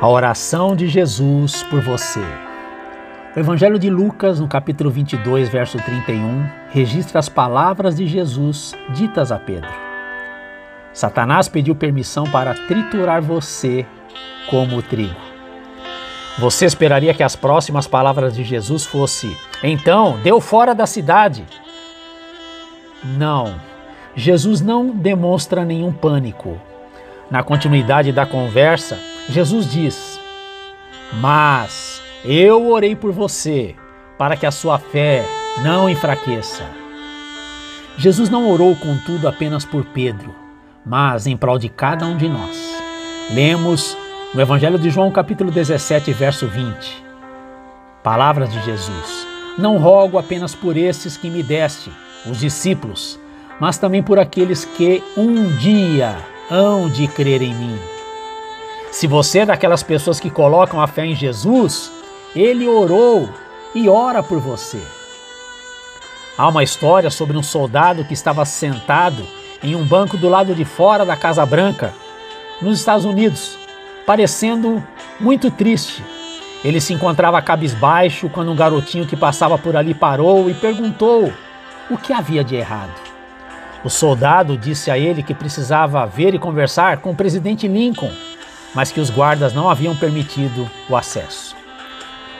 A 0.00 0.08
oração 0.08 0.74
de 0.74 0.88
Jesus 0.88 1.62
por 1.64 1.82
você. 1.82 2.24
O 3.36 3.38
Evangelho 3.38 3.78
de 3.78 3.90
Lucas, 3.90 4.40
no 4.40 4.48
capítulo 4.48 4.90
22, 4.90 5.50
verso 5.50 5.76
31, 5.76 6.48
registra 6.70 7.18
as 7.18 7.28
palavras 7.28 7.96
de 7.96 8.06
Jesus 8.06 8.74
ditas 8.88 9.30
a 9.30 9.38
Pedro. 9.38 9.68
Satanás 10.94 11.48
pediu 11.48 11.74
permissão 11.74 12.24
para 12.24 12.54
triturar 12.54 13.20
você 13.20 13.84
como 14.48 14.78
o 14.78 14.82
trigo. 14.82 15.20
Você 16.38 16.64
esperaria 16.64 17.12
que 17.12 17.22
as 17.22 17.36
próximas 17.36 17.86
palavras 17.86 18.34
de 18.34 18.42
Jesus 18.42 18.86
fosse: 18.86 19.36
"Então, 19.62 20.18
deu 20.22 20.40
fora 20.40 20.74
da 20.74 20.86
cidade". 20.86 21.44
Não. 23.04 23.54
Jesus 24.16 24.62
não 24.62 24.88
demonstra 24.88 25.62
nenhum 25.62 25.92
pânico. 25.92 26.58
Na 27.30 27.42
continuidade 27.42 28.10
da 28.12 28.24
conversa, 28.24 28.98
Jesus 29.30 29.70
diz: 29.70 30.20
Mas 31.20 32.02
eu 32.24 32.68
orei 32.68 32.96
por 32.96 33.12
você, 33.12 33.76
para 34.18 34.36
que 34.36 34.44
a 34.44 34.50
sua 34.50 34.78
fé 34.78 35.24
não 35.62 35.88
enfraqueça. 35.88 36.64
Jesus 37.96 38.28
não 38.28 38.50
orou, 38.50 38.74
contudo, 38.74 39.28
apenas 39.28 39.64
por 39.64 39.84
Pedro, 39.84 40.34
mas 40.84 41.26
em 41.26 41.36
prol 41.36 41.58
de 41.58 41.68
cada 41.68 42.04
um 42.06 42.16
de 42.16 42.28
nós. 42.28 42.56
Lemos 43.30 43.96
no 44.34 44.40
Evangelho 44.40 44.78
de 44.78 44.90
João, 44.90 45.12
capítulo 45.12 45.50
17, 45.50 46.12
verso 46.12 46.48
20. 46.48 47.04
Palavras 48.02 48.50
de 48.52 48.60
Jesus: 48.64 49.26
Não 49.56 49.78
rogo 49.78 50.18
apenas 50.18 50.56
por 50.56 50.76
estes 50.76 51.16
que 51.16 51.30
me 51.30 51.42
deste, 51.42 51.92
os 52.26 52.40
discípulos, 52.40 53.18
mas 53.60 53.78
também 53.78 54.02
por 54.02 54.18
aqueles 54.18 54.64
que 54.64 55.04
um 55.16 55.56
dia 55.56 56.16
hão 56.50 56.90
de 56.90 57.06
crer 57.06 57.42
em 57.42 57.54
mim. 57.54 57.99
Se 58.90 59.06
você 59.06 59.40
é 59.40 59.46
daquelas 59.46 59.82
pessoas 59.82 60.18
que 60.18 60.30
colocam 60.30 60.80
a 60.80 60.86
fé 60.86 61.06
em 61.06 61.14
Jesus, 61.14 61.92
ele 62.34 62.66
orou 62.66 63.28
e 63.74 63.88
ora 63.88 64.22
por 64.22 64.40
você. 64.40 64.80
Há 66.36 66.48
uma 66.48 66.64
história 66.64 67.08
sobre 67.08 67.36
um 67.36 67.42
soldado 67.42 68.04
que 68.04 68.14
estava 68.14 68.44
sentado 68.44 69.24
em 69.62 69.76
um 69.76 69.84
banco 69.84 70.16
do 70.16 70.28
lado 70.28 70.54
de 70.54 70.64
fora 70.64 71.04
da 71.04 71.16
Casa 71.16 71.46
Branca, 71.46 71.94
nos 72.60 72.78
Estados 72.78 73.04
Unidos, 73.04 73.56
parecendo 74.04 74.82
muito 75.20 75.50
triste. 75.50 76.04
Ele 76.64 76.80
se 76.80 76.92
encontrava 76.92 77.40
cabisbaixo 77.40 78.28
quando 78.28 78.50
um 78.50 78.56
garotinho 78.56 79.06
que 79.06 79.16
passava 79.16 79.56
por 79.56 79.76
ali 79.76 79.94
parou 79.94 80.50
e 80.50 80.54
perguntou 80.54 81.32
o 81.88 81.96
que 81.96 82.12
havia 82.12 82.42
de 82.42 82.56
errado. 82.56 83.00
O 83.84 83.88
soldado 83.88 84.58
disse 84.58 84.90
a 84.90 84.98
ele 84.98 85.22
que 85.22 85.32
precisava 85.32 86.04
ver 86.06 86.34
e 86.34 86.38
conversar 86.38 86.98
com 86.98 87.12
o 87.12 87.16
presidente 87.16 87.68
Lincoln 87.68 88.10
mas 88.74 88.92
que 88.92 89.00
os 89.00 89.10
guardas 89.10 89.52
não 89.52 89.68
haviam 89.68 89.96
permitido 89.96 90.70
o 90.88 90.96
acesso. 90.96 91.56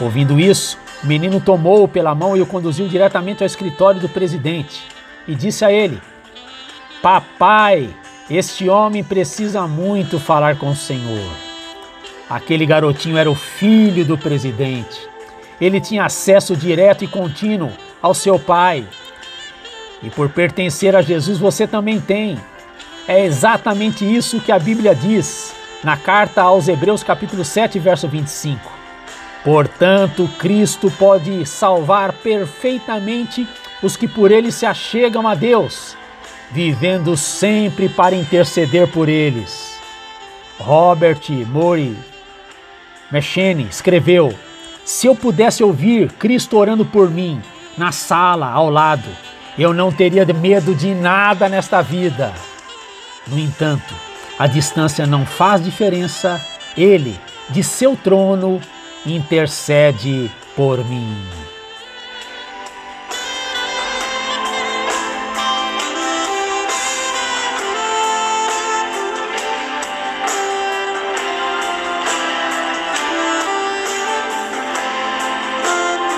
Ouvindo 0.00 0.38
isso, 0.38 0.78
o 1.02 1.06
menino 1.06 1.40
tomou-o 1.40 1.88
pela 1.88 2.14
mão 2.14 2.36
e 2.36 2.40
o 2.40 2.46
conduziu 2.46 2.88
diretamente 2.88 3.42
ao 3.42 3.46
escritório 3.46 4.00
do 4.00 4.08
presidente 4.08 4.82
e 5.26 5.34
disse 5.34 5.64
a 5.64 5.72
ele: 5.72 6.00
Papai, 7.02 7.94
este 8.30 8.68
homem 8.68 9.02
precisa 9.02 9.66
muito 9.66 10.18
falar 10.18 10.56
com 10.56 10.70
o 10.70 10.76
Senhor. 10.76 11.30
Aquele 12.30 12.64
garotinho 12.64 13.18
era 13.18 13.30
o 13.30 13.34
filho 13.34 14.04
do 14.04 14.16
presidente. 14.16 15.08
Ele 15.60 15.80
tinha 15.80 16.04
acesso 16.04 16.56
direto 16.56 17.04
e 17.04 17.08
contínuo 17.08 17.70
ao 18.00 18.14
seu 18.14 18.38
pai. 18.38 18.86
E 20.02 20.10
por 20.10 20.28
pertencer 20.30 20.96
a 20.96 21.02
Jesus, 21.02 21.38
você 21.38 21.66
também 21.66 22.00
tem. 22.00 22.40
É 23.06 23.24
exatamente 23.24 24.04
isso 24.04 24.40
que 24.40 24.50
a 24.50 24.58
Bíblia 24.58 24.94
diz 24.94 25.54
na 25.82 25.96
carta 25.96 26.42
aos 26.42 26.68
Hebreus, 26.68 27.02
capítulo 27.02 27.44
7, 27.44 27.78
verso 27.78 28.08
25. 28.08 28.70
Portanto, 29.44 30.30
Cristo 30.38 30.90
pode 30.90 31.44
salvar 31.44 32.12
perfeitamente 32.12 33.46
os 33.82 33.96
que 33.96 34.06
por 34.06 34.30
ele 34.30 34.52
se 34.52 34.64
achegam 34.64 35.26
a 35.26 35.34
Deus, 35.34 35.96
vivendo 36.52 37.16
sempre 37.16 37.88
para 37.88 38.14
interceder 38.14 38.86
por 38.88 39.08
eles. 39.08 39.72
Robert 40.60 41.28
Murray 41.48 41.96
Mechene 43.10 43.66
escreveu: 43.68 44.32
Se 44.84 45.08
eu 45.08 45.16
pudesse 45.16 45.64
ouvir 45.64 46.12
Cristo 46.12 46.56
orando 46.56 46.84
por 46.84 47.10
mim 47.10 47.42
na 47.76 47.90
sala 47.90 48.48
ao 48.48 48.70
lado, 48.70 49.08
eu 49.58 49.74
não 49.74 49.90
teria 49.90 50.24
medo 50.24 50.74
de 50.74 50.94
nada 50.94 51.48
nesta 51.48 51.82
vida. 51.82 52.32
No 53.26 53.38
entanto, 53.38 54.11
a 54.42 54.48
distância 54.48 55.06
não 55.06 55.24
faz 55.24 55.62
diferença, 55.62 56.44
ele, 56.76 57.16
de 57.50 57.62
seu 57.62 57.96
trono, 57.96 58.60
intercede 59.06 60.28
por 60.56 60.84
mim. 60.84 61.16